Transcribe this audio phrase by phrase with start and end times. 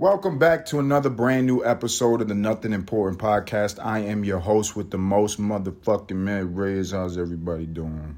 [0.00, 3.78] Welcome back to another brand new episode of the Nothing Important podcast.
[3.84, 6.92] I am your host with the most motherfucking Matt Reyes.
[6.92, 8.16] How's everybody doing?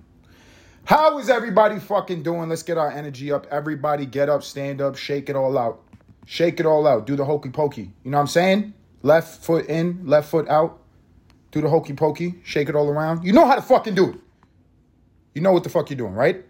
[0.85, 2.49] How is everybody fucking doing?
[2.49, 3.49] Let's get our energy up.
[3.51, 5.83] Everybody get up, stand up, shake it all out.
[6.25, 7.05] Shake it all out.
[7.05, 7.91] Do the hokey pokey.
[8.05, 8.75] You know what I'm saying?
[9.03, 10.79] Left foot in, left foot out.
[11.51, 12.37] Do the hokey pokey.
[12.45, 13.25] Shake it all around.
[13.25, 14.21] You know how to fucking do it.
[15.35, 16.45] You know what the fuck you're doing, right?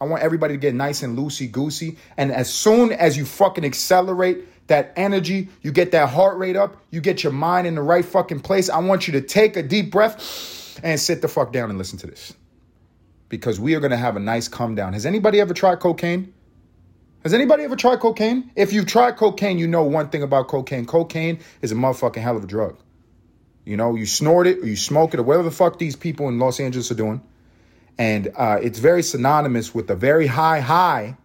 [0.00, 1.98] I want everybody to get nice and loosey goosey.
[2.16, 6.76] And as soon as you fucking accelerate that energy, you get that heart rate up,
[6.90, 8.68] you get your mind in the right fucking place.
[8.68, 11.98] I want you to take a deep breath and sit the fuck down and listen
[11.98, 12.34] to this.
[13.28, 14.92] Because we are gonna have a nice come down.
[14.92, 16.32] Has anybody ever tried cocaine?
[17.22, 18.50] Has anybody ever tried cocaine?
[18.54, 20.84] If you've tried cocaine, you know one thing about cocaine.
[20.84, 22.76] Cocaine is a motherfucking hell of a drug.
[23.64, 26.28] You know, you snort it or you smoke it or whatever the fuck these people
[26.28, 27.22] in Los Angeles are doing
[27.98, 31.16] and uh, it's very synonymous with a very high high.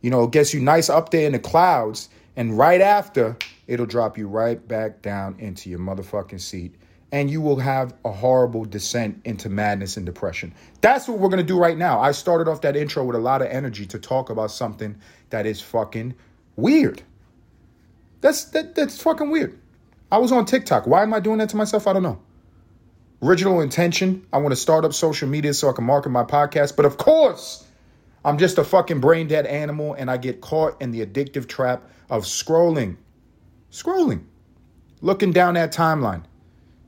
[0.00, 3.86] You know, it gets you nice up there in the clouds, and right after, it'll
[3.86, 6.74] drop you right back down into your motherfucking seat,
[7.10, 10.54] and you will have a horrible descent into madness and depression.
[10.80, 12.00] That's what we're gonna do right now.
[12.00, 14.96] I started off that intro with a lot of energy to talk about something
[15.30, 16.14] that is fucking
[16.56, 17.02] weird.
[18.20, 19.58] That's that, that's fucking weird.
[20.10, 20.86] I was on TikTok.
[20.86, 21.86] Why am I doing that to myself?
[21.86, 22.20] I don't know
[23.22, 24.26] original intention.
[24.32, 26.76] I want to start up social media so I can market my podcast.
[26.76, 27.64] But of course,
[28.24, 31.88] I'm just a fucking brain dead animal and I get caught in the addictive trap
[32.10, 32.96] of scrolling,
[33.70, 34.24] scrolling,
[35.00, 36.24] looking down that timeline,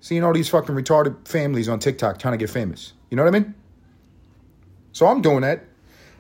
[0.01, 2.92] seeing all these fucking retarded families on TikTok trying to get famous.
[3.11, 3.55] You know what I mean?
[4.92, 5.64] So I'm doing that.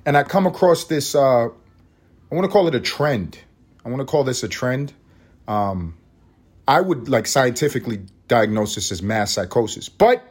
[0.06, 3.38] And I come across this, uh, I want to call it a trend.
[3.84, 4.92] I want to call this a trend.
[5.46, 5.96] Um,
[6.66, 9.88] I would like scientifically diagnosis as mass psychosis.
[9.88, 10.22] But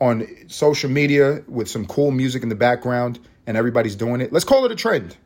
[0.00, 4.46] on social media with some cool music in the background and everybody's doing it, let's
[4.46, 5.16] call it a trend.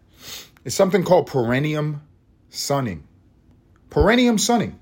[0.64, 2.02] It's something called perineum
[2.50, 3.04] sunning.
[3.88, 4.78] Perineum sunning.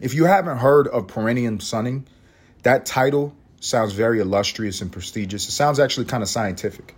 [0.00, 2.06] If you haven't heard of perineum sunning,
[2.62, 5.46] that title sounds very illustrious and prestigious.
[5.48, 6.94] It sounds actually kind of scientific.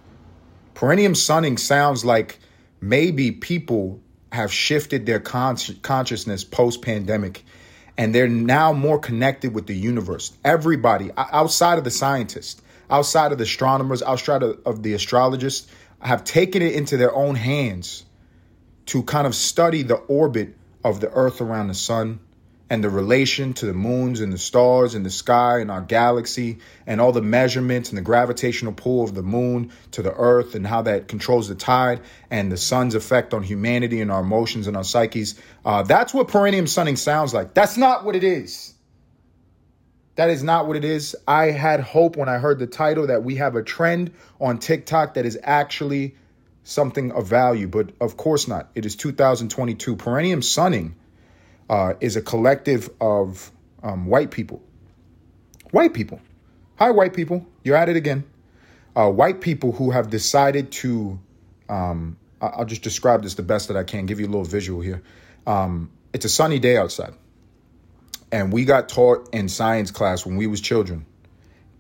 [0.75, 2.39] Perineum sunning sounds like
[2.81, 7.45] maybe people have shifted their con- consciousness post pandemic
[7.99, 10.33] and they're now more connected with the universe.
[10.45, 15.69] Everybody outside of the scientists, outside of the astronomers, outside of the astrologists,
[16.01, 18.07] have taken it into their own hands
[18.87, 20.55] to kind of study the orbit
[20.85, 22.21] of the Earth around the sun
[22.71, 26.59] and the relation to the moons and the stars and the sky and our galaxy
[26.87, 30.67] and all the measurements and the gravitational pull of the moon to the earth and
[30.67, 34.77] how that controls the tide and the sun's effect on humanity and our emotions and
[34.77, 35.35] our psyches.
[35.65, 37.55] Uh, that's what perineum sunning sounds like.
[37.55, 38.75] That's not what it is.
[40.17, 41.17] That is not what it is.
[41.27, 45.15] I had hope when I heard the title that we have a trend on TikTok
[45.15, 46.17] that is actually
[46.65, 48.69] something of value, but of course not.
[48.75, 49.97] It is 2022.
[49.97, 50.97] Perineum sunning
[51.69, 53.51] uh, is a collective of
[53.83, 54.63] um, white people.
[55.71, 56.21] White people.
[56.77, 57.47] Hi, white people.
[57.65, 58.25] You're at it again.
[58.97, 61.19] Uh, white people who have decided to,
[61.69, 64.81] um, I'll just describe this the best that I can, give you a little visual
[64.81, 65.03] here.
[65.47, 67.15] Um, it's a sunny day outside.
[68.31, 71.07] And we got taught in science class when we was children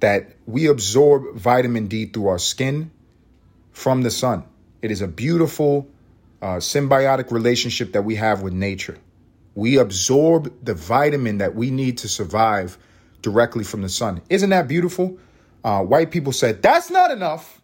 [0.00, 2.90] that we absorb vitamin D through our skin
[3.72, 4.44] from the sun.
[4.80, 5.88] It is a beautiful
[6.40, 8.96] uh, symbiotic relationship that we have with nature.
[9.58, 12.78] We absorb the vitamin that we need to survive
[13.22, 14.22] directly from the sun.
[14.30, 15.18] Isn't that beautiful?
[15.64, 17.60] Uh, white people said, That's not enough.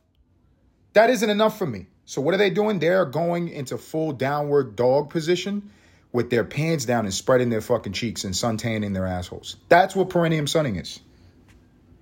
[0.95, 1.87] That isn't enough for me.
[2.05, 2.81] So, what are they doing?
[2.81, 5.71] They're going into full downward dog position
[6.11, 9.55] with their pants down and spreading their fucking cheeks and suntanning their assholes.
[9.69, 10.99] That's what perineum sunning is.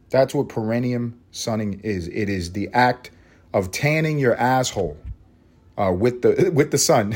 [0.09, 2.09] That's what perineum sunning is.
[2.09, 3.11] It is the act
[3.53, 4.97] of tanning your asshole
[5.77, 7.15] uh, with the with the sun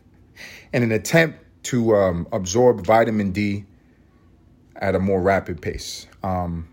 [0.74, 3.66] in an attempt to um, absorb vitamin D
[4.76, 6.06] at a more rapid pace.
[6.22, 6.68] Um,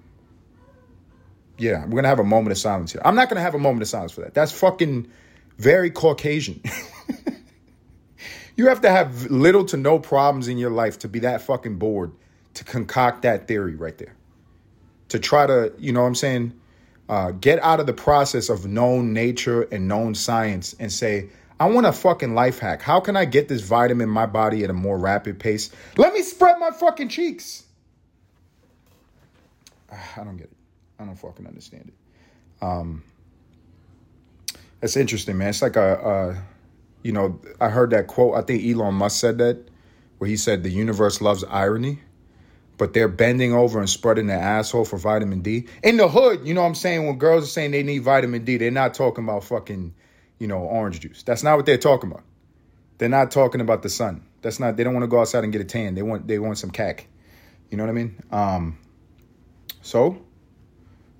[1.57, 3.01] yeah, we're gonna have a moment of silence here.
[3.03, 4.33] I'm not gonna have a moment of silence for that.
[4.33, 5.07] That's fucking
[5.57, 6.61] very Caucasian.
[8.55, 11.75] you have to have little to no problems in your life to be that fucking
[11.77, 12.11] bored
[12.53, 14.15] to concoct that theory right there.
[15.09, 16.53] To try to, you know what I'm saying,
[17.09, 21.29] uh, get out of the process of known nature and known science and say,
[21.59, 22.81] I want a fucking life hack.
[22.81, 25.71] How can I get this vitamin in my body at a more rapid pace?
[25.95, 27.63] Let me spread my fucking cheeks.
[29.91, 30.57] I don't get it.
[30.99, 32.65] I don't fucking understand it.
[32.65, 33.03] Um,
[34.81, 35.49] that's interesting, man.
[35.49, 36.43] It's like a, a,
[37.03, 38.35] you know, I heard that quote.
[38.35, 39.69] I think Elon Musk said that,
[40.17, 41.99] where he said the universe loves irony,
[42.77, 45.67] but they're bending over and spreading their asshole for vitamin D.
[45.83, 47.05] In the hood, you know what I'm saying?
[47.05, 49.93] When girls are saying they need vitamin D, they're not talking about fucking
[50.39, 51.23] you know, orange juice.
[51.23, 52.23] That's not what they're talking about.
[52.97, 54.25] They're not talking about the sun.
[54.41, 54.77] That's not.
[54.77, 55.95] They don't want to go outside and get a tan.
[55.95, 56.27] They want.
[56.27, 57.07] They want some cack.
[57.69, 58.23] You know what I mean?
[58.31, 58.77] Um,
[59.81, 60.21] so,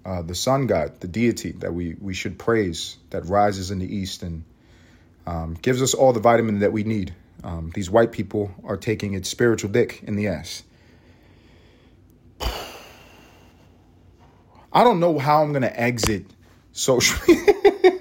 [0.05, 3.93] uh, the sun god, the deity that we we should praise, that rises in the
[3.93, 4.43] east and
[5.27, 7.13] um, gives us all the vitamin that we need.
[7.43, 10.63] Um, these white people are taking its spiritual dick in the ass.
[14.71, 16.25] I don't know how I'm gonna exit
[16.71, 17.17] social.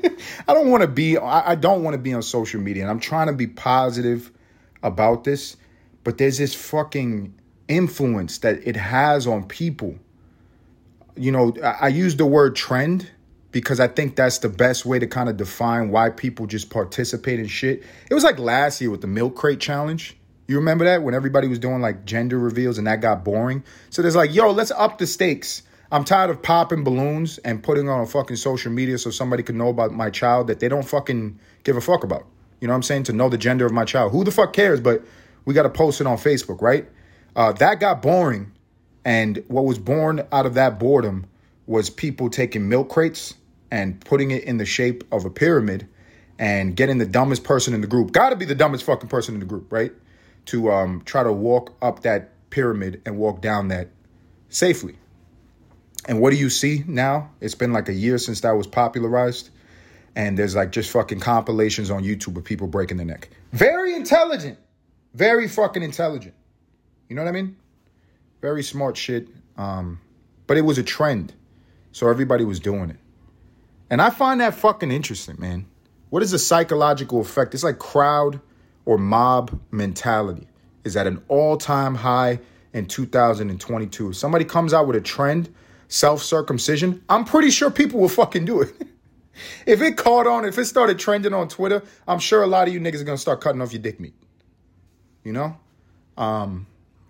[0.47, 1.19] I don't want to be.
[1.19, 4.31] I, don't want to be on social media, and I'm trying to be positive
[4.83, 5.57] about this.
[6.03, 7.35] But there's this fucking
[7.69, 9.97] influence that it has on people.
[11.17, 13.11] You know, I, I use the word trend
[13.55, 17.39] because I think that's the best way to kind of define why people just participate
[17.39, 17.85] in shit.
[18.11, 20.17] It was like last year with the milk crate challenge.
[20.47, 23.63] You remember that when everybody was doing like gender reveals and that got boring?
[23.91, 25.63] So there's like, yo, let's up the stakes.
[25.93, 29.59] I'm tired of popping balloons and putting on a fucking social media so somebody can
[29.59, 32.27] know about my child that they don't fucking give a fuck about.
[32.61, 33.05] You know what I'm saying?
[33.05, 34.13] To know the gender of my child.
[34.13, 34.81] Who the fuck cares?
[34.81, 35.05] But
[35.45, 36.89] we got to post it on Facebook, right?
[37.37, 38.53] Uh, that got boring.
[39.05, 41.27] And what was born out of that boredom
[41.67, 43.35] was people taking milk crates
[43.71, 45.87] and putting it in the shape of a pyramid
[46.39, 48.13] and getting the dumbest person in the group.
[48.13, 49.93] Got to be the dumbest fucking person in the group, right?
[50.47, 53.89] To um, try to walk up that pyramid and walk down that
[54.49, 54.97] safely.
[56.07, 57.31] And what do you see now?
[57.41, 59.51] It's been like a year since that was popularized.
[60.17, 63.31] And there's like just fucking compilations on YouTube of people breaking their neck.
[63.53, 64.59] Very intelligent.
[65.15, 66.35] Very fucking intelligent.
[67.09, 67.57] You know what I mean?
[68.41, 69.29] Very smart shit.
[69.57, 70.01] Um,
[70.47, 71.33] but it was a trend.
[71.93, 72.97] So everybody was doing it.
[73.91, 75.67] And I find that fucking interesting, man.
[76.11, 77.55] What is the psychological effect?
[77.55, 78.41] It's like crowd
[78.85, 80.47] or mob mentality
[80.85, 82.41] is at an all time high
[82.73, 84.11] in 2022.
[84.11, 85.53] If somebody comes out with a trend
[85.89, 88.75] self circumcision, I'm pretty sure people will fucking do it.
[89.67, 92.75] if it caught on, if it started trending on Twitter, I'm sure a lot of
[92.75, 94.15] you niggas are gonna start cutting off your dick meat.
[95.23, 95.57] You know?
[96.17, 96.67] Um,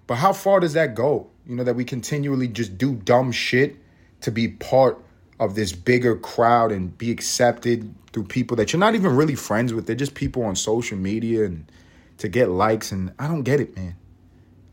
[0.07, 1.29] but how far does that go?
[1.47, 3.77] You know, that we continually just do dumb shit
[4.23, 4.99] to be part
[5.41, 9.75] of this bigger crowd and be accepted through people that you're not even really friends
[9.75, 9.87] with.
[9.87, 11.71] They're just people on social media and
[12.19, 12.93] to get likes.
[12.93, 13.97] And I don't get it, man.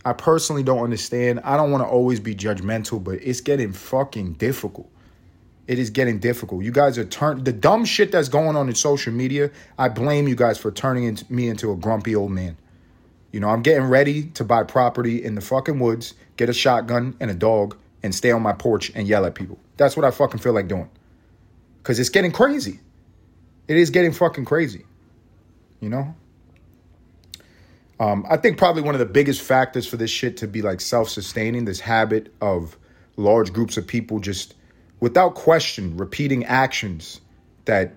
[0.04, 1.42] I personally don't understand.
[1.44, 4.90] I don't want to always be judgmental, but it's getting fucking difficult.
[5.68, 6.64] It is getting difficult.
[6.64, 9.52] You guys are turn the dumb shit that's going on in social media.
[9.78, 12.58] I blame you guys for turning me into a grumpy old man.
[13.32, 17.16] You know, I'm getting ready to buy property in the fucking woods, get a shotgun
[17.20, 19.58] and a dog, and stay on my porch and yell at people.
[19.78, 20.90] That's what I fucking feel like doing.
[21.84, 22.80] Cause it's getting crazy.
[23.68, 24.86] It is getting fucking crazy.
[25.80, 26.16] You know?
[28.02, 30.82] Um, I think probably one of the biggest factors for this shit to be like
[30.82, 32.76] self sustaining, this habit of
[33.16, 34.56] large groups of people just
[35.00, 37.22] without question repeating actions
[37.66, 37.94] that,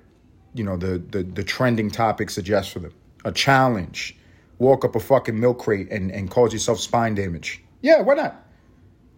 [0.52, 2.92] you know, the, the, the trending topic suggests for them.
[3.24, 4.14] A challenge,
[4.58, 7.62] walk up a fucking milk crate and, and cause yourself spine damage.
[7.80, 8.36] Yeah, why not?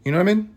[0.05, 0.57] You know what I mean?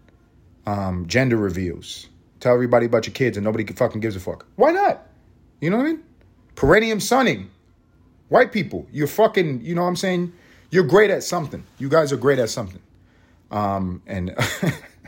[0.67, 2.05] Um, gender reveals.
[2.39, 4.45] Tell everybody about your kids and nobody fucking gives a fuck.
[4.57, 5.07] Why not?
[5.59, 6.03] You know what I mean?
[6.53, 7.49] Perineum sunning.
[8.29, 10.31] White people, you're fucking, you know what I'm saying?
[10.71, 11.63] You're great at something.
[11.79, 12.81] You guys are great at something.
[13.51, 14.35] Um, and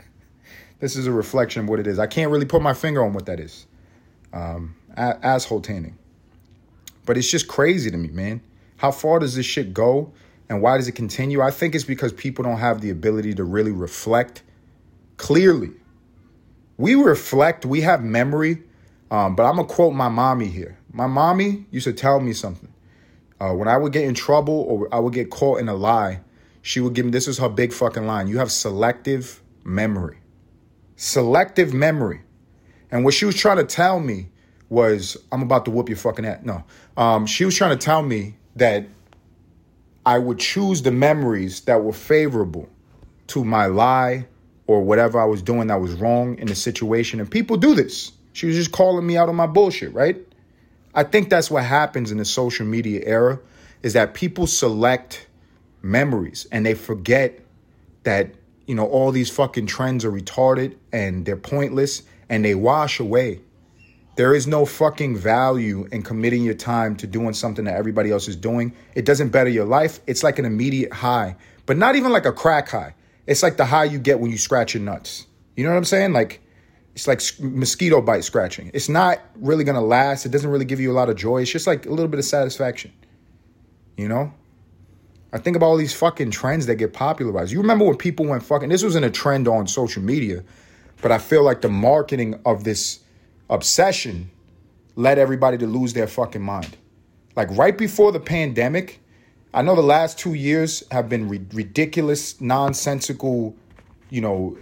[0.80, 1.98] this is a reflection of what it is.
[1.98, 3.66] I can't really put my finger on what that is.
[4.32, 5.96] Um, a- asshole tanning.
[7.06, 8.40] But it's just crazy to me, man.
[8.76, 10.12] How far does this shit go?
[10.48, 11.40] And why does it continue?
[11.40, 14.42] I think it's because people don't have the ability to really reflect
[15.16, 15.70] clearly.
[16.76, 18.62] We reflect, we have memory.
[19.10, 20.78] Um, but I'm going to quote my mommy here.
[20.92, 22.71] My mommy used to tell me something.
[23.42, 26.20] Uh, when I would get in trouble or I would get caught in a lie,
[26.60, 28.28] she would give me this is her big fucking line.
[28.28, 30.18] You have selective memory.
[30.94, 32.20] Selective memory.
[32.92, 34.28] And what she was trying to tell me
[34.68, 36.38] was, I'm about to whoop your fucking ass.
[36.44, 36.62] No.
[36.96, 38.86] Um, she was trying to tell me that
[40.06, 42.68] I would choose the memories that were favorable
[43.28, 44.28] to my lie
[44.68, 47.18] or whatever I was doing that was wrong in the situation.
[47.18, 48.12] And people do this.
[48.34, 50.16] She was just calling me out on my bullshit, right?
[50.94, 53.40] I think that's what happens in the social media era
[53.82, 55.26] is that people select
[55.80, 57.40] memories and they forget
[58.04, 58.34] that
[58.66, 63.40] you know all these fucking trends are retarded and they're pointless and they wash away.
[64.16, 68.28] There is no fucking value in committing your time to doing something that everybody else
[68.28, 68.74] is doing.
[68.94, 70.00] It doesn't better your life.
[70.06, 72.94] It's like an immediate high, but not even like a crack high.
[73.26, 75.26] It's like the high you get when you scratch your nuts.
[75.56, 76.12] You know what I'm saying?
[76.12, 76.42] Like
[76.94, 78.70] it's like mosquito bite scratching.
[78.74, 80.26] It's not really gonna last.
[80.26, 81.42] It doesn't really give you a lot of joy.
[81.42, 82.92] It's just like a little bit of satisfaction.
[83.96, 84.32] You know?
[85.32, 87.52] I think about all these fucking trends that get popularized.
[87.52, 90.44] You remember when people went fucking this wasn't a trend on social media,
[91.00, 93.00] but I feel like the marketing of this
[93.48, 94.30] obsession
[94.94, 96.76] led everybody to lose their fucking mind.
[97.34, 99.00] Like right before the pandemic,
[99.54, 103.56] I know the last two years have been ri- ridiculous, nonsensical,
[104.10, 104.58] you know,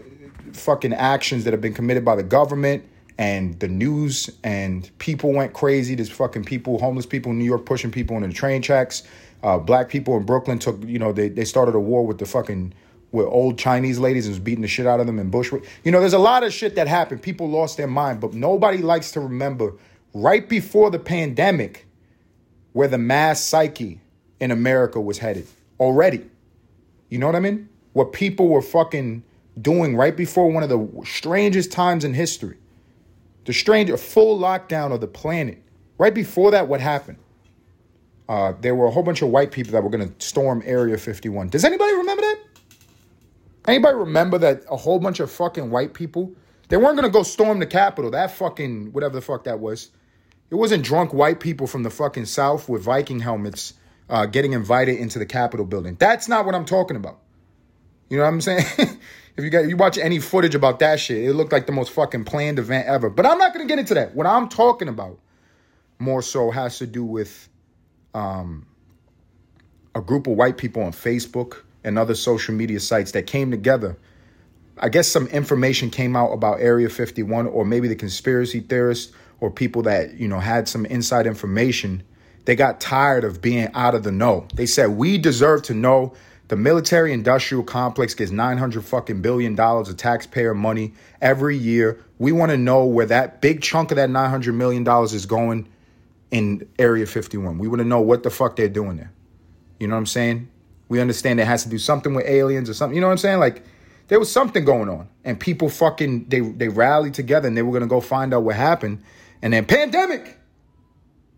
[0.56, 2.84] fucking actions that have been committed by the government
[3.18, 5.94] and the news and people went crazy.
[5.94, 9.02] There's fucking people, homeless people in New York pushing people into the train tracks.
[9.42, 12.26] Uh, black people in Brooklyn took, you know, they, they started a war with the
[12.26, 12.72] fucking
[13.12, 15.64] with old Chinese ladies and was beating the shit out of them in Bushwick.
[15.84, 17.22] You know, there's a lot of shit that happened.
[17.22, 19.74] People lost their mind, but nobody likes to remember
[20.14, 21.86] right before the pandemic
[22.72, 24.00] where the mass psyche
[24.38, 25.46] in America was headed
[25.78, 26.24] already.
[27.08, 27.68] You know what I mean?
[27.92, 29.24] What people were fucking
[29.60, 32.58] doing right before one of the strangest times in history.
[33.44, 35.62] The strange, full lockdown of the planet.
[35.98, 37.18] Right before that, what happened?
[38.28, 40.96] Uh, there were a whole bunch of white people that were going to storm Area
[40.96, 41.48] 51.
[41.48, 42.38] Does anybody remember that?
[43.66, 46.32] Anybody remember that a whole bunch of fucking white people,
[46.68, 48.10] they weren't going to go storm the Capitol.
[48.10, 49.90] That fucking, whatever the fuck that was.
[50.50, 53.74] It wasn't drunk white people from the fucking South with Viking helmets
[54.08, 55.96] uh, getting invited into the Capitol building.
[55.96, 57.20] That's not what I'm talking about.
[58.08, 58.64] You know what I'm saying?
[59.42, 62.24] if you you watch any footage about that shit, it looked like the most fucking
[62.24, 63.10] planned event ever.
[63.10, 64.14] But I'm not gonna get into that.
[64.14, 65.18] What I'm talking about
[65.98, 67.48] more so has to do with
[68.14, 68.66] um,
[69.94, 73.98] a group of white people on Facebook and other social media sites that came together.
[74.78, 79.50] I guess some information came out about Area 51, or maybe the conspiracy theorists or
[79.50, 82.02] people that you know had some inside information.
[82.46, 84.48] They got tired of being out of the know.
[84.54, 86.14] They said we deserve to know
[86.50, 92.04] the military industrial complex gets 900 fucking billion dollars of taxpayer money every year.
[92.18, 95.68] We want to know where that big chunk of that 900 million dollars is going
[96.32, 97.58] in Area 51.
[97.58, 99.12] We want to know what the fuck they're doing there.
[99.78, 100.48] You know what I'm saying?
[100.88, 102.96] We understand it has to do something with aliens or something.
[102.96, 103.38] You know what I'm saying?
[103.38, 103.62] Like
[104.08, 107.70] there was something going on and people fucking they they rallied together and they were
[107.70, 109.04] going to go find out what happened.
[109.40, 110.36] And then pandemic.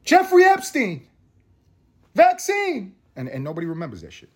[0.05, 1.07] Jeffrey Epstein.
[2.15, 2.95] Vaccine.
[3.15, 4.31] And and nobody remembers that shit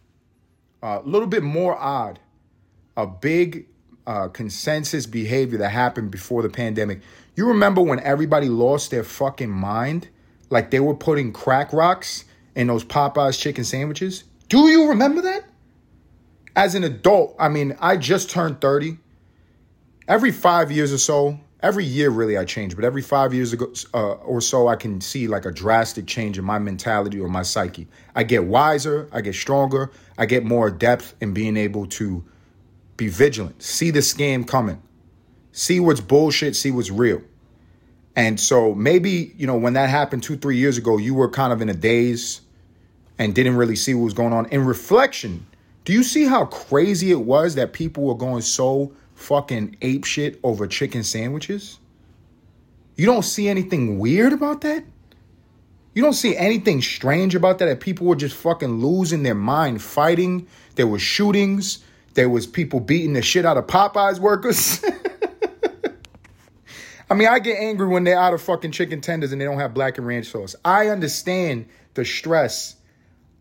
[0.83, 2.18] a little bit more odd,
[2.97, 3.66] a big
[4.06, 7.00] uh, consensus behavior that happened before the pandemic.
[7.35, 10.09] You remember when everybody lost their fucking mind?
[10.49, 12.25] Like they were putting crack rocks
[12.56, 14.25] in those Popeyes chicken sandwiches?
[14.49, 15.45] Do you remember that?
[16.56, 18.99] As an adult, I mean, I just turned 30.
[20.09, 23.72] Every five years or so, every year really I change, but every five years ago
[23.94, 27.42] uh, or so, I can see like a drastic change in my mentality or my
[27.42, 27.86] psyche.
[28.14, 32.25] I get wiser, I get stronger, I get more depth in being able to
[32.96, 34.82] be vigilant, see the scam coming,
[35.52, 37.22] see what's bullshit, see what's real.
[38.14, 41.52] And so maybe, you know, when that happened two, three years ago, you were kind
[41.52, 42.40] of in a daze
[43.18, 44.46] and didn't really see what was going on.
[44.46, 45.46] In reflection,
[45.84, 50.38] do you see how crazy it was that people were going so fucking ape shit
[50.44, 51.80] over chicken sandwiches?
[52.94, 54.85] You don't see anything weird about that?
[55.94, 57.66] You don't see anything strange about that?
[57.66, 60.46] That people were just fucking losing their mind, fighting.
[60.76, 61.82] There were shootings.
[62.14, 64.85] There was people beating the shit out of Popeyes workers.
[67.11, 69.58] I mean, I get angry when they're out of fucking chicken tenders and they don't
[69.58, 70.56] have Blackened Ranch sauce.
[70.64, 72.76] I understand the stress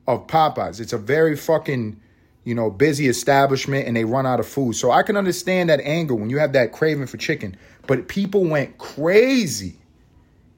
[0.08, 0.80] of Popeyes.
[0.80, 2.00] It's a very fucking,
[2.46, 4.78] you know, busy establishment and they run out of food.
[4.78, 7.58] So I can understand that anger when you have that craving for chicken.
[7.86, 9.76] But people went crazy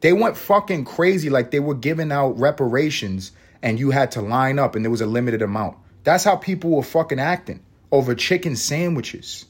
[0.02, 4.60] they went fucking crazy like they were giving out reparations and you had to line
[4.60, 5.78] up and there was a limited amount.
[6.04, 9.46] That's how people were fucking acting over chicken sandwiches.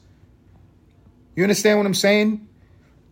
[1.36, 2.48] You understand what I'm saying?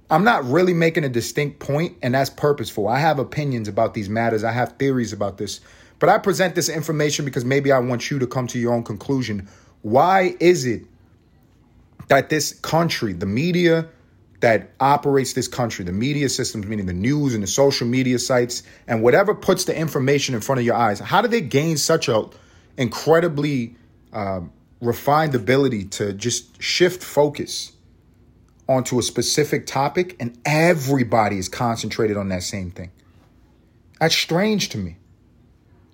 [0.08, 2.86] I'm not really making a distinct point, and that's purposeful.
[2.86, 5.60] I have opinions about these matters, I have theories about this,
[5.98, 8.84] but I present this information because maybe I want you to come to your own
[8.84, 9.48] conclusion.
[9.82, 10.82] Why is it
[12.08, 13.88] that this country, the media,
[14.40, 18.62] that operates this country, the media systems, meaning the news and the social media sites,
[18.86, 22.08] and whatever puts the information in front of your eyes, how do they gain such
[22.08, 22.28] a
[22.76, 23.76] incredibly
[24.12, 24.40] uh,
[24.80, 27.72] refined ability to just shift focus
[28.68, 32.90] onto a specific topic and everybody is concentrated on that same thing?
[33.98, 34.96] That's strange to me.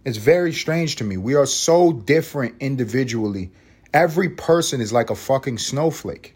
[0.04, 1.16] It's very strange to me.
[1.16, 3.52] We are so different individually.
[3.94, 6.34] Every person is like a fucking snowflake.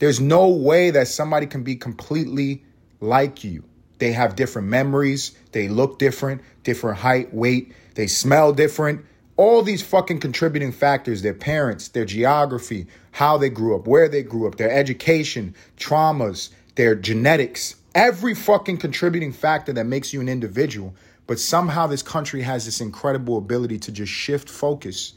[0.00, 2.64] There's no way that somebody can be completely
[3.00, 3.62] like you.
[3.98, 9.04] They have different memories, they look different, different height, weight, they smell different.
[9.36, 14.24] All these fucking contributing factors, their parents, their geography, how they grew up, where they
[14.24, 20.28] grew up, their education, traumas, their genetics, every fucking contributing factor that makes you an
[20.28, 20.96] individual.
[21.32, 25.14] But somehow this country has this incredible ability to just shift focus.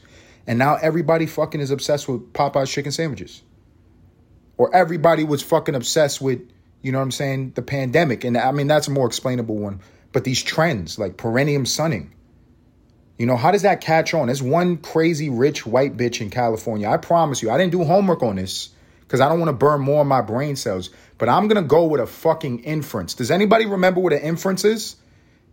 [0.48, 3.42] And now everybody fucking is obsessed with Popeye's chicken sandwiches
[4.58, 6.40] or everybody was fucking obsessed with,
[6.82, 8.24] you know what I'm saying, the pandemic.
[8.24, 9.82] And I mean, that's a more explainable one.
[10.14, 12.14] But these trends like perineum sunning,
[13.18, 14.28] You know, how does that catch on?
[14.28, 16.90] There's one crazy rich white bitch in California.
[16.90, 18.70] I promise you, I didn't do homework on this
[19.02, 20.92] because I don't want to burn more of my brain cells.
[21.18, 23.16] But I'm going to go with a fucking inference.
[23.16, 24.96] Does anybody remember what an inference is?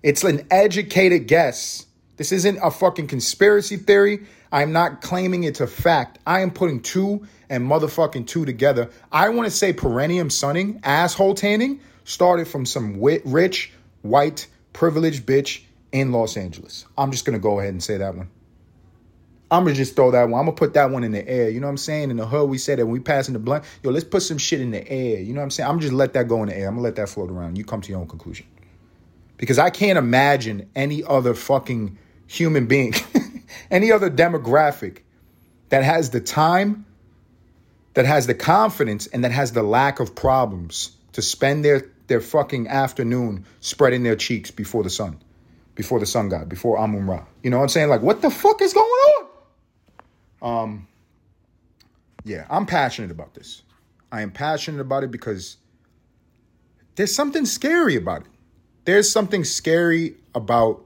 [0.03, 1.87] It's an educated guess.
[2.17, 4.27] This isn't a fucking conspiracy theory.
[4.51, 6.19] I'm not claiming it's a fact.
[6.27, 8.91] I am putting two and motherfucking two together.
[9.13, 15.63] I want to say perineum sunning, asshole tanning, started from some rich, white, privileged bitch
[15.93, 16.85] in Los Angeles.
[16.99, 18.29] I'm just going to go ahead and say that one.
[19.53, 20.41] I'm gonna just throw that one.
[20.41, 21.51] I'm gonna put that one in the air.
[21.51, 22.11] You know what I'm saying?
[22.11, 24.39] In the hood, we said that when we passing the blunt, yo, let's put some
[24.39, 25.21] shit in the air.
[25.21, 25.69] You know what I'm saying?
[25.69, 26.69] I'm just let that go in the air.
[26.69, 27.59] I'm gonna let that float around.
[27.59, 28.47] You come to your own conclusion.
[29.43, 32.95] Because I can't imagine any other fucking human being,
[33.73, 34.99] any other demographic
[35.69, 36.87] that has the time,
[37.95, 42.21] that has the confidence, and that has the lack of problems to spend their their
[42.21, 45.21] fucking afternoon spreading their cheeks before the sun,
[45.75, 47.25] before the sun god, before Amun Ra.
[47.43, 47.89] You know what I'm saying?
[47.89, 49.27] Like, what the fuck is going on?
[50.41, 50.89] Um,
[52.23, 53.63] yeah, I'm passionate about this.
[54.13, 55.57] I am passionate about it because
[56.95, 58.32] there's something scary about it.
[58.85, 60.85] There's something scary about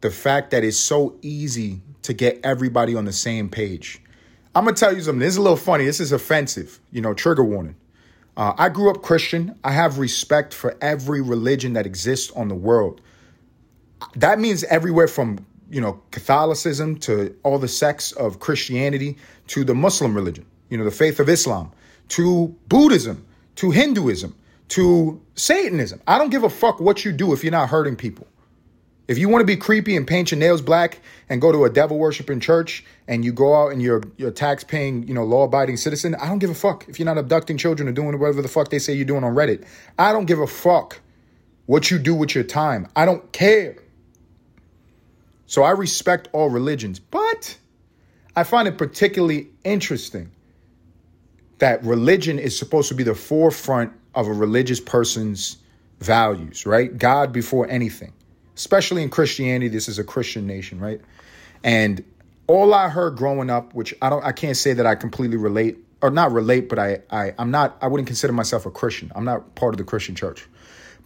[0.00, 4.00] the fact that it's so easy to get everybody on the same page.
[4.54, 5.20] I'm gonna tell you something.
[5.20, 5.84] This is a little funny.
[5.84, 6.80] This is offensive.
[6.90, 7.76] You know, trigger warning.
[8.36, 9.58] Uh, I grew up Christian.
[9.64, 13.00] I have respect for every religion that exists on the world.
[14.14, 19.16] That means everywhere from you know, Catholicism to all the sects of Christianity
[19.48, 21.72] to the Muslim religion, you know, the faith of Islam,
[22.08, 23.26] to Buddhism,
[23.56, 24.34] to Hinduism,
[24.68, 26.00] to Satanism.
[26.06, 28.26] I don't give a fuck what you do if you're not hurting people.
[29.08, 31.70] If you want to be creepy and paint your nails black and go to a
[31.70, 35.22] devil worshiping church and you go out and you're you're a tax paying, you know,
[35.22, 38.18] law abiding citizen, I don't give a fuck if you're not abducting children or doing
[38.18, 39.64] whatever the fuck they say you're doing on Reddit.
[39.96, 41.00] I don't give a fuck
[41.66, 42.88] what you do with your time.
[42.96, 43.76] I don't care.
[45.46, 47.56] So I respect all religions, but
[48.34, 50.32] I find it particularly interesting
[51.58, 55.58] that religion is supposed to be the forefront of a religious person's
[56.00, 56.96] values, right?
[56.96, 58.12] God before anything.
[58.56, 61.00] Especially in Christianity, this is a Christian nation, right?
[61.62, 62.02] And
[62.46, 65.76] all I heard growing up, which I don't I can't say that I completely relate
[66.00, 69.12] or not relate, but I, I I'm not I wouldn't consider myself a Christian.
[69.14, 70.46] I'm not part of the Christian church.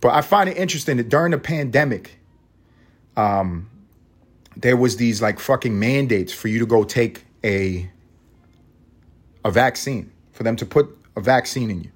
[0.00, 2.18] But I find it interesting that during the pandemic,
[3.16, 3.68] um,
[4.56, 7.90] there was these like fucking mandates for you to go take a
[9.44, 11.90] a vaccine, for them to put a vaccine in you.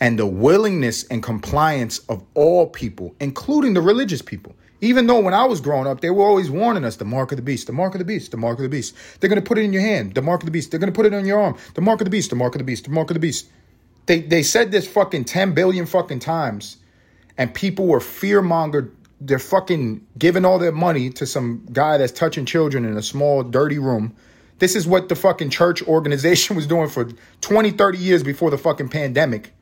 [0.00, 4.54] And the willingness and compliance of all people, including the religious people.
[4.80, 7.36] Even though when I was growing up, they were always warning us the mark of
[7.36, 8.94] the beast, the mark of the beast, the mark of the beast.
[9.18, 10.70] They're going to put it in your hand, the mark of the beast.
[10.70, 12.54] They're going to put it on your arm, the mark of the beast, the mark
[12.54, 13.48] of the beast, the mark of the beast.
[14.06, 16.76] They, they said this fucking 10 billion fucking times,
[17.36, 22.12] and people were fear mongered they're fucking giving all their money to some guy that's
[22.12, 24.14] touching children in a small dirty room
[24.58, 27.08] this is what the fucking church organization was doing for
[27.40, 29.52] 20 30 years before the fucking pandemic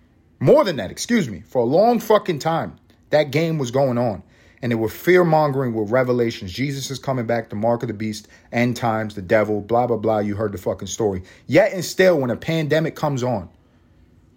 [0.40, 2.76] more than that excuse me for a long fucking time
[3.10, 4.22] that game was going on
[4.62, 7.94] and they were fear mongering with revelations jesus is coming back the mark of the
[7.94, 11.84] beast end times the devil blah blah blah you heard the fucking story yet and
[11.84, 13.48] still when a pandemic comes on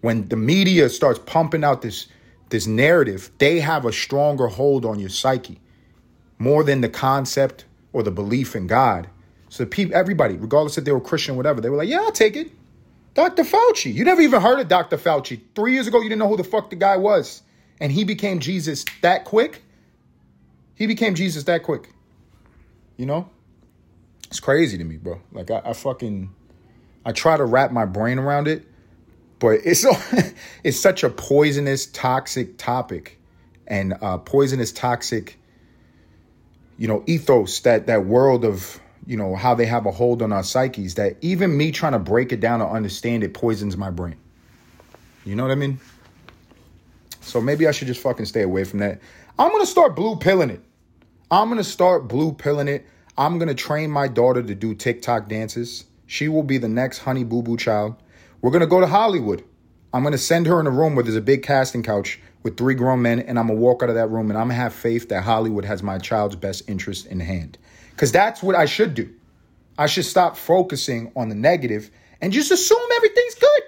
[0.02, 2.08] when the media starts pumping out this
[2.50, 5.60] this narrative, they have a stronger hold on your psyche
[6.38, 9.08] more than the concept or the belief in God.
[9.50, 12.36] So people, everybody, regardless if they were Christian whatever, they were like, yeah, I'll take
[12.36, 12.52] it.
[13.14, 13.44] Dr.
[13.44, 13.94] Fauci.
[13.94, 14.98] You never even heard of Dr.
[14.98, 15.40] Fauci.
[15.56, 17.42] Three years ago, you didn't know who the fuck the guy was.
[17.82, 19.64] And he became Jesus that quick.
[20.76, 21.90] He became Jesus that quick.
[22.98, 23.30] You know?
[24.28, 25.22] It's crazy to me, bro.
[25.32, 26.30] Like, I, I fucking,
[27.06, 28.66] I try to wrap my brain around it
[29.40, 29.86] but it's
[30.64, 33.20] it's such a poisonous, toxic topic,
[33.66, 35.40] and uh, poisonous, toxic,
[36.78, 40.32] you know, ethos that that world of you know how they have a hold on
[40.32, 43.90] our psyches that even me trying to break it down or understand it poisons my
[43.90, 44.16] brain.
[45.26, 45.80] You know what I mean?
[47.22, 49.02] So maybe I should just fucking stay away from that.
[49.40, 50.62] I'm gonna start blue pilling it.
[51.32, 52.86] I'm gonna start blue pilling it.
[53.18, 55.86] I'm gonna train my daughter to do TikTok dances.
[56.06, 57.96] She will be the next honey boo boo child.
[58.42, 59.44] We're to go to Hollywood.
[59.92, 62.76] I'm to send her in a room where there's a big casting couch with three
[62.76, 65.10] grown men, and I'm to walk out of that room and I'm to have faith
[65.10, 67.58] that Hollywood has my child's best interest in hand.
[68.00, 69.14] Because that's what I should do.
[69.78, 73.62] I should stop focusing on the negative and just assume everything's good.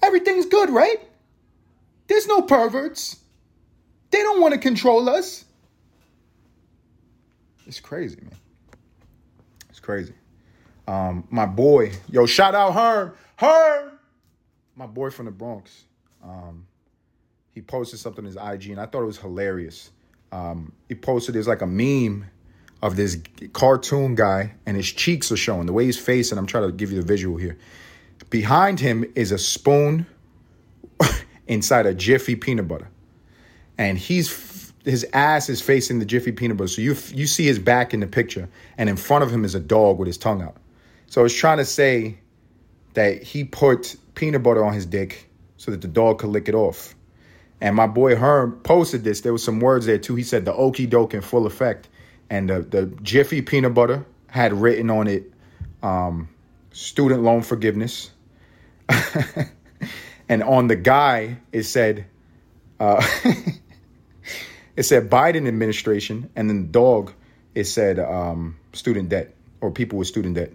[0.00, 0.98] Everything's good, right?
[2.06, 3.16] There's no perverts.
[4.12, 5.44] They don't want to control us.
[7.66, 8.30] It's crazy, man.
[9.70, 10.14] It's crazy.
[10.86, 13.16] Um, my boy, yo, shout out Herm.
[13.34, 13.98] Herm,
[14.76, 15.82] my boy from the Bronx.
[16.22, 16.64] Um,
[17.50, 19.90] he posted something on his IG, and I thought it was hilarious.
[20.30, 22.26] Um, he posted there's like a meme
[22.82, 23.18] of this
[23.52, 25.66] cartoon guy, and his cheeks are showing.
[25.66, 27.56] The way he's facing, I'm trying to give you the visual here.
[28.30, 30.06] Behind him is a spoon
[31.46, 32.88] inside a Jiffy peanut butter,
[33.78, 36.68] and he's his ass is facing the Jiffy peanut butter.
[36.68, 39.54] So you you see his back in the picture, and in front of him is
[39.54, 40.56] a dog with his tongue out.
[41.06, 42.18] So it's trying to say
[42.94, 46.54] that he put peanut butter on his dick so that the dog could lick it
[46.54, 46.94] off.
[47.60, 49.22] And my boy Herm posted this.
[49.22, 50.14] There was some words there too.
[50.14, 51.88] He said the okey doke in full effect.
[52.34, 55.32] And the, the Jiffy peanut butter had written on it
[55.84, 56.28] um,
[56.72, 58.10] student loan forgiveness.
[60.28, 62.06] and on the guy, it said,
[62.80, 63.06] uh,
[64.76, 66.28] it said Biden administration.
[66.34, 67.12] And then the dog,
[67.54, 70.50] it said um, student debt or people with student debt.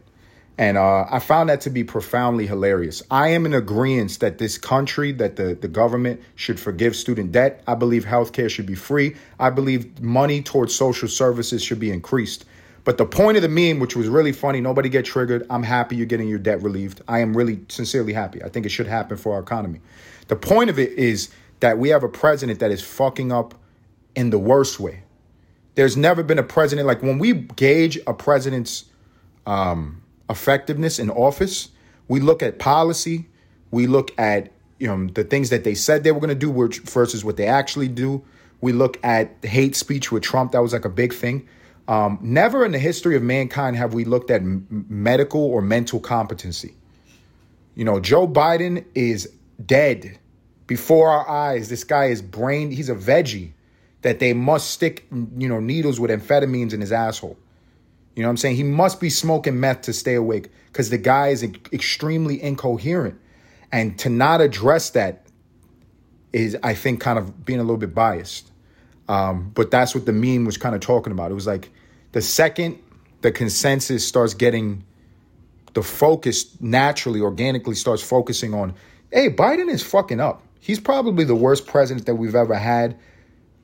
[0.60, 3.02] And uh, I found that to be profoundly hilarious.
[3.10, 7.64] I am in agreement that this country, that the, the government should forgive student debt.
[7.66, 9.16] I believe healthcare should be free.
[9.40, 12.44] I believe money towards social services should be increased.
[12.84, 15.48] But the point of the meme, which was really funny, nobody get triggered.
[15.50, 17.02] I'm happy you're getting your debt relieved.
[17.08, 18.44] I am really sincerely happy.
[18.44, 19.80] I think it should happen for our economy.
[20.28, 21.30] The point of it is
[21.62, 23.56] that we have a president that is fucking up
[24.14, 25.04] in the worst way.
[25.76, 28.84] There's never been a president like when we gauge a president's
[29.46, 31.70] um, effectiveness in office,
[32.08, 33.28] we look at policy,
[33.72, 36.52] we look at you know the things that they said they were going to do
[36.86, 38.24] versus what they actually do.
[38.62, 40.52] We look at hate speech with Trump.
[40.52, 41.48] That was like a big thing.
[41.88, 46.00] Um, never in the history of mankind have we looked at m- medical or mental
[46.00, 46.76] competency.
[47.76, 49.32] You know, Joe Biden is
[49.66, 50.20] dead
[50.68, 51.70] before our eyes.
[51.70, 52.70] This guy is brain.
[52.72, 53.54] He's a veggie
[54.02, 57.38] that they must stick, you know, needles with amphetamines in his asshole.
[58.20, 58.58] You know what I'm saying?
[58.58, 63.18] He must be smoking meth to stay awake because the guy is extremely incoherent.
[63.72, 65.26] And to not address that
[66.34, 68.52] is, I think, kind of being a little bit biased.
[69.08, 71.32] Um, but that's what the meme was kind of talking about.
[71.32, 71.70] It was like
[72.12, 72.80] the second
[73.22, 74.84] the consensus starts getting
[75.74, 78.74] the focus naturally, organically starts focusing on,
[79.14, 80.44] hey, Biden is fucking up.
[80.60, 82.98] He's probably the worst president that we've ever had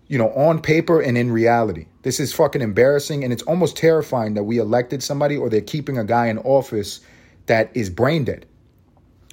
[0.08, 1.88] you know, on paper and in reality.
[2.06, 5.98] This is fucking embarrassing and it's almost terrifying that we elected somebody or they're keeping
[5.98, 7.00] a guy in office
[7.48, 8.46] that is brain dead.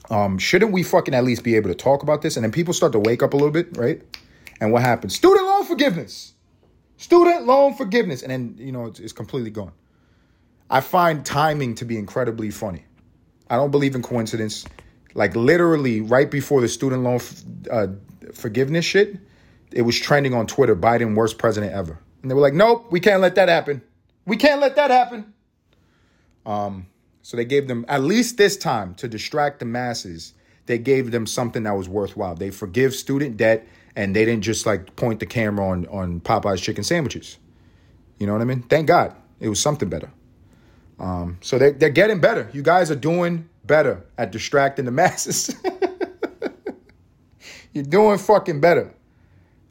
[0.08, 2.34] Um, shouldn't we fucking at least be able to talk about this?
[2.38, 4.00] And then people start to wake up a little bit, right?
[4.58, 5.14] And what happens?
[5.14, 6.32] Student loan forgiveness.
[6.96, 8.22] Student loan forgiveness.
[8.22, 9.72] And then, you know, it's, it's completely gone.
[10.70, 12.86] I find timing to be incredibly funny.
[13.50, 14.64] I don't believe in coincidence.
[15.12, 17.20] Like literally right before the student loan
[17.70, 17.88] uh,
[18.32, 19.18] forgiveness shit,
[19.72, 21.98] it was trending on Twitter, Biden worst president ever.
[22.22, 23.82] And they were like, nope, we can't let that happen.
[24.24, 25.34] We can't let that happen.
[26.46, 26.86] Um,
[27.22, 30.34] so they gave them, at least this time, to distract the masses,
[30.66, 32.34] they gave them something that was worthwhile.
[32.34, 36.60] They forgive student debt and they didn't just like point the camera on, on Popeye's
[36.60, 37.38] chicken sandwiches.
[38.18, 38.62] You know what I mean?
[38.62, 39.14] Thank God.
[39.40, 40.10] It was something better.
[40.98, 42.48] Um, so they, they're getting better.
[42.52, 45.54] You guys are doing better at distracting the masses.
[47.72, 48.94] You're doing fucking better.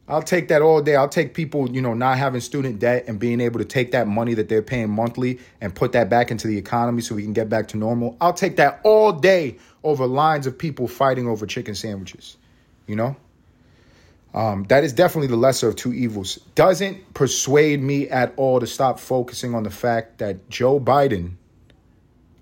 [0.08, 0.96] I'll take that all day.
[0.96, 4.08] I'll take people, you know, not having student debt and being able to take that
[4.08, 7.34] money that they're paying monthly and put that back into the economy so we can
[7.34, 8.18] get back to normal.
[8.20, 12.38] I'll take that all day over lines of people fighting over chicken sandwiches.
[12.88, 13.16] You know?
[14.34, 16.38] Um, that is definitely the lesser of two evils.
[16.56, 21.34] Doesn't persuade me at all to stop focusing on the fact that Joe Biden,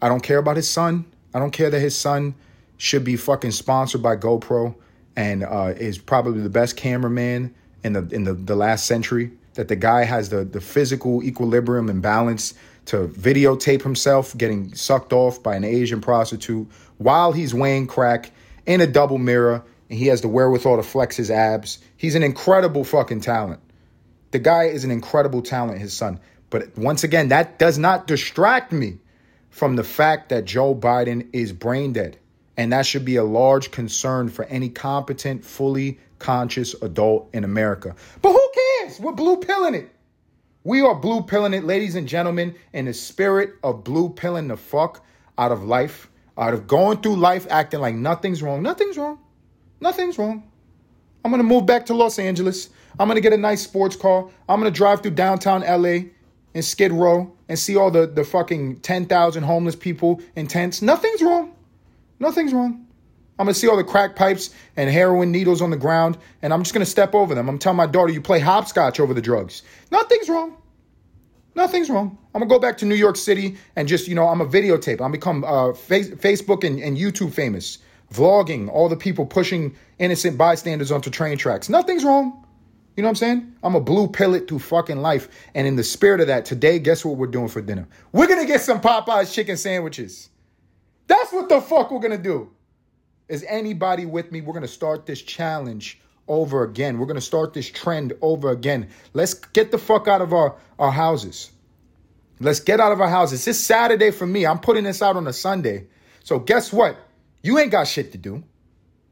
[0.02, 1.06] I don't care about his son.
[1.34, 2.36] I don't care that his son
[2.78, 4.76] should be fucking sponsored by GoPro
[5.20, 7.54] and uh, is probably the best cameraman
[7.84, 9.32] in the in the, the last century.
[9.56, 12.54] That the guy has the the physical equilibrium and balance
[12.86, 16.66] to videotape himself getting sucked off by an Asian prostitute
[17.00, 18.32] while he's weighing crack
[18.66, 21.80] in a double mirror, and he has the wherewithal to flex his abs.
[21.98, 23.60] He's an incredible fucking talent.
[24.32, 26.22] The guy is an incredible talent, his son.
[26.50, 29.00] But once again, that does not distract me
[29.50, 32.18] from the fact that Joe Biden is brain dead.
[32.60, 37.96] And that should be a large concern for any competent, fully conscious adult in America.
[38.22, 39.00] But who cares?
[39.00, 39.90] We're blue pilling it.
[40.66, 44.58] We are blue pilling it, ladies and gentlemen, in the spirit of blue pilling the
[44.58, 45.06] fuck
[45.38, 48.62] out of life, out of going through life acting like nothing's wrong.
[48.62, 49.20] Nothing's wrong.
[49.80, 50.44] Nothing's wrong.
[51.24, 52.72] I'm gonna move back to Los Angeles.
[53.00, 54.28] I'm gonna get a nice sports car.
[54.50, 56.10] I'm gonna drive through downtown LA
[56.54, 60.82] and Skid Row and see all the, the fucking 10,000 homeless people in tents.
[60.82, 61.56] Nothing's wrong.
[62.20, 62.86] Nothing's wrong.
[63.40, 66.62] I'm gonna see all the crack pipes and heroin needles on the ground, and I'm
[66.62, 67.48] just gonna step over them.
[67.48, 69.64] I'm gonna my daughter, you play hopscotch over the drugs.
[69.92, 70.58] Nothing's wrong.
[71.56, 72.18] Nothing's wrong.
[72.36, 75.00] I'm gonna go back to New York City and just, you know, I'm a videotape.
[75.02, 77.78] I'm become uh, face- Facebook and, and YouTube famous,
[78.14, 81.70] vlogging all the people pushing innocent bystanders onto train tracks.
[81.70, 82.46] Nothing's wrong.
[82.98, 83.56] You know what I'm saying?
[83.64, 85.30] I'm a blue pill it through fucking life.
[85.56, 87.88] And in the spirit of that, today, guess what we're doing for dinner?
[88.12, 90.30] We're gonna get some Popeyes chicken sandwiches.
[91.10, 92.52] That's what the fuck we're gonna do.
[93.28, 94.42] Is anybody with me?
[94.42, 97.00] We're gonna start this challenge over again.
[97.00, 98.90] We're gonna start this trend over again.
[99.14, 101.50] Let's get the fuck out of our, our houses.
[102.40, 103.46] Let's get out of our houses.
[103.48, 104.46] It's Saturday for me.
[104.46, 105.88] I'm putting this out on a Sunday.
[106.24, 106.96] So guess what?
[107.42, 108.44] You ain't got shit to do.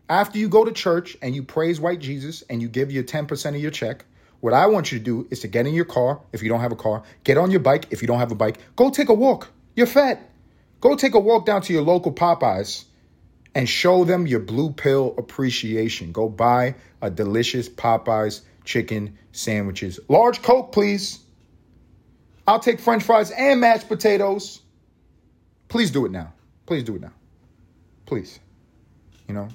[0.07, 3.49] After you go to church and you praise white Jesus and you give your 10%
[3.49, 4.05] of your check,
[4.39, 6.61] what I want you to do is to get in your car if you don't
[6.61, 9.09] have a car, get on your bike if you don't have a bike, go take
[9.09, 9.49] a walk.
[9.75, 10.29] You're fat.
[10.81, 12.85] Go take a walk down to your local Popeyes
[13.55, 16.11] and show them your blue pill appreciation.
[16.11, 19.99] Go buy a delicious Popeyes chicken sandwiches.
[20.07, 21.19] Large Coke, please.
[22.45, 24.61] I'll take french fries and mashed potatoes.
[25.69, 26.33] Please do it now.
[26.65, 27.13] Please do it now.
[28.05, 28.39] Please.
[29.27, 29.49] You know,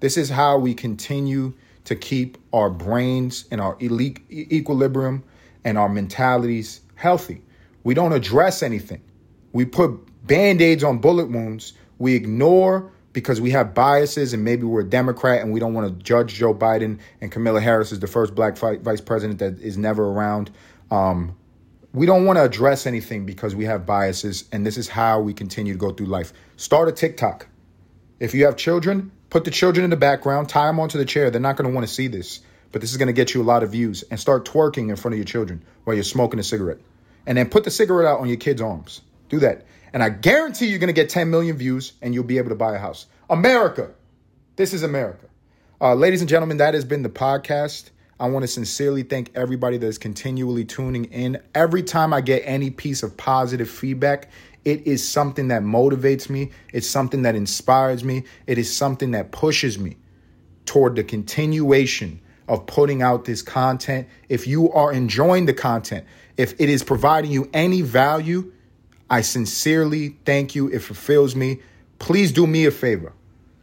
[0.00, 5.24] this is how we continue to keep our brains and our elite equilibrium
[5.64, 7.42] and our mentalities healthy.
[7.82, 9.02] We don't address anything.
[9.52, 11.72] We put band aids on bullet wounds.
[11.98, 15.88] We ignore because we have biases and maybe we're a Democrat and we don't want
[15.88, 19.78] to judge Joe Biden and Kamala Harris is the first black vice president that is
[19.78, 20.50] never around.
[20.90, 21.36] Um,
[21.92, 25.32] we don't want to address anything because we have biases, and this is how we
[25.32, 26.34] continue to go through life.
[26.56, 27.48] Start a TikTok.
[28.20, 31.30] If you have children, Put the children in the background, tie them onto the chair.
[31.30, 33.42] They're not going to want to see this, but this is going to get you
[33.42, 34.04] a lot of views.
[34.10, 36.78] And start twerking in front of your children while you're smoking a cigarette.
[37.26, 39.02] And then put the cigarette out on your kids' arms.
[39.28, 39.66] Do that.
[39.92, 42.54] And I guarantee you're going to get 10 million views and you'll be able to
[42.54, 43.06] buy a house.
[43.30, 43.90] America.
[44.56, 45.26] This is America.
[45.80, 47.90] Uh, ladies and gentlemen, that has been the podcast.
[48.18, 51.38] I want to sincerely thank everybody that is continually tuning in.
[51.54, 54.30] Every time I get any piece of positive feedback,
[54.64, 56.50] it is something that motivates me.
[56.72, 58.24] It's something that inspires me.
[58.46, 59.98] It is something that pushes me
[60.64, 64.08] toward the continuation of putting out this content.
[64.28, 68.52] If you are enjoying the content, if it is providing you any value,
[69.08, 70.68] I sincerely thank you.
[70.68, 71.60] It fulfills me.
[71.98, 73.12] Please do me a favor.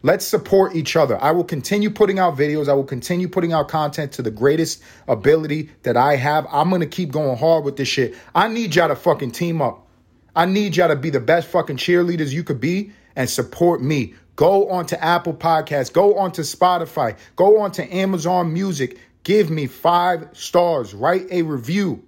[0.06, 1.22] Let's support each other.
[1.22, 2.68] I will continue putting out videos.
[2.68, 6.46] I will continue putting out content to the greatest ability that I have.
[6.52, 8.14] I'm going to keep going hard with this shit.
[8.36, 9.88] I need y'all to fucking team up.
[10.36, 14.16] I need y'all to be the best fucking cheerleaders you could be and support me.
[14.36, 19.00] Go on to Apple Podcasts, go on to Spotify, go on to Amazon Music.
[19.24, 22.04] Give me five stars, write a review.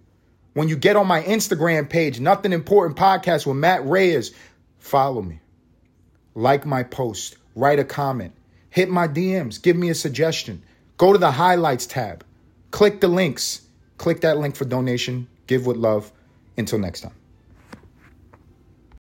[0.55, 4.31] When you get on my Instagram page, Nothing Important Podcast with Matt Reyes,
[4.79, 5.41] follow me.
[6.33, 8.31] Like my post, write a comment,
[8.69, 10.63] hit my DMs, give me a suggestion.
[10.95, 12.23] Go to the highlights tab,
[12.71, 16.09] click the links, click that link for donation, give with love.
[16.55, 17.24] Until next time.